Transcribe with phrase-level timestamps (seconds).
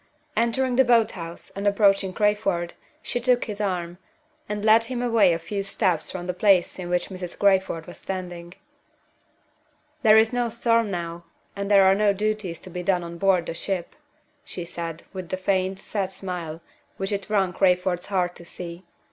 [0.35, 3.99] Entering the boat house, and approaching Crayford, she took his arm,
[4.49, 7.37] and led him away a few steps from the place in which Mrs.
[7.37, 8.55] Crayford was standing.
[10.01, 11.25] "There is no storm now,
[11.55, 13.95] and there are no duties to be done on board the ship,"
[14.43, 16.61] she said, with the faint, sad smile
[16.97, 18.83] which it wrung Crayford's heart to see.